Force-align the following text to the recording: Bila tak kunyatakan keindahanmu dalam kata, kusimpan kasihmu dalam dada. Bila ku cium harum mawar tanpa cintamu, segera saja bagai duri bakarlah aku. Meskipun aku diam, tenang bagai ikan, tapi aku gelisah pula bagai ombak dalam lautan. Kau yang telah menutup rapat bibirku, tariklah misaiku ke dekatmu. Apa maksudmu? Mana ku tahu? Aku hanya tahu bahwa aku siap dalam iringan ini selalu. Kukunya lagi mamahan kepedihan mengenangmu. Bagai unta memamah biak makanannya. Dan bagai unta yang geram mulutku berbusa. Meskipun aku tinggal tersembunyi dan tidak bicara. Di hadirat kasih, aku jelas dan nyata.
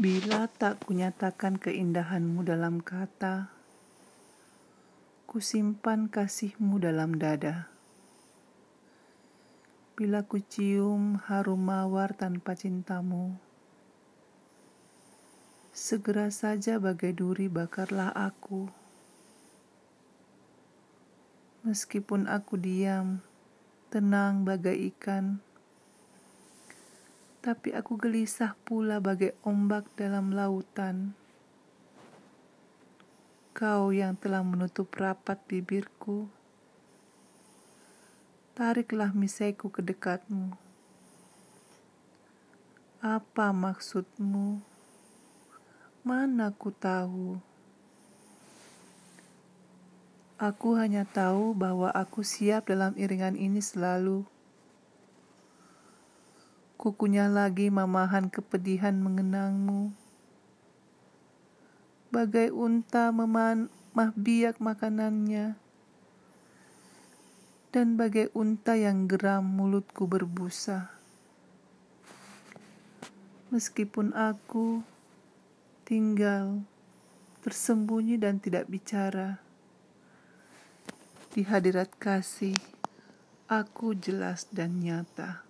Bila 0.00 0.48
tak 0.48 0.88
kunyatakan 0.88 1.60
keindahanmu 1.60 2.40
dalam 2.40 2.80
kata, 2.80 3.52
kusimpan 5.28 6.08
kasihmu 6.08 6.80
dalam 6.80 7.20
dada. 7.20 7.68
Bila 10.00 10.24
ku 10.24 10.40
cium 10.40 11.20
harum 11.28 11.68
mawar 11.68 12.16
tanpa 12.16 12.56
cintamu, 12.56 13.36
segera 15.76 16.32
saja 16.32 16.80
bagai 16.80 17.12
duri 17.12 17.52
bakarlah 17.52 18.08
aku. 18.16 18.72
Meskipun 21.68 22.24
aku 22.24 22.56
diam, 22.56 23.20
tenang 23.92 24.48
bagai 24.48 24.80
ikan, 24.96 25.44
tapi 27.40 27.72
aku 27.72 27.96
gelisah 27.96 28.52
pula 28.68 29.00
bagai 29.00 29.32
ombak 29.40 29.88
dalam 29.96 30.36
lautan. 30.36 31.16
Kau 33.56 33.92
yang 33.92 34.12
telah 34.16 34.44
menutup 34.44 34.92
rapat 34.92 35.40
bibirku, 35.48 36.28
tariklah 38.52 39.16
misaiku 39.16 39.72
ke 39.72 39.80
dekatmu. 39.80 40.52
Apa 43.00 43.56
maksudmu? 43.56 44.60
Mana 46.04 46.52
ku 46.52 46.68
tahu? 46.68 47.40
Aku 50.40 50.76
hanya 50.76 51.04
tahu 51.04 51.52
bahwa 51.52 51.92
aku 51.92 52.24
siap 52.24 52.68
dalam 52.68 52.96
iringan 52.96 53.36
ini 53.36 53.60
selalu. 53.60 54.24
Kukunya 56.80 57.28
lagi 57.28 57.68
mamahan 57.68 58.32
kepedihan 58.32 58.96
mengenangmu. 58.96 59.92
Bagai 62.08 62.48
unta 62.56 63.12
memamah 63.12 64.16
biak 64.16 64.56
makanannya. 64.64 65.60
Dan 67.68 68.00
bagai 68.00 68.32
unta 68.32 68.80
yang 68.80 69.04
geram 69.04 69.44
mulutku 69.44 70.08
berbusa. 70.08 70.88
Meskipun 73.52 74.16
aku 74.16 74.80
tinggal 75.84 76.64
tersembunyi 77.44 78.16
dan 78.16 78.40
tidak 78.40 78.64
bicara. 78.72 79.36
Di 81.36 81.44
hadirat 81.44 81.92
kasih, 82.00 82.56
aku 83.52 83.92
jelas 83.92 84.48
dan 84.48 84.80
nyata. 84.80 85.49